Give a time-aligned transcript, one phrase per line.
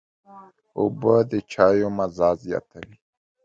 [0.77, 2.95] اوبه د چايو مزه زیاتوي.